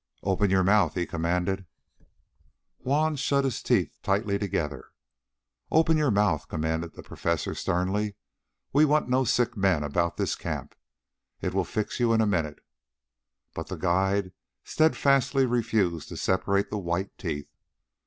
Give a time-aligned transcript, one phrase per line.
[0.23, 1.67] "Open your mouth," he commanded.
[2.79, 4.89] Juan shut his teeth tightly together.
[5.69, 8.15] "Open your mouth!" commanded the Professor sternly.
[8.73, 10.73] "We want no sick men about this camp.
[11.39, 12.65] It will fix you in a minute."
[13.53, 14.31] But the guide
[14.63, 17.53] steadfastly refused to separate the white teeth.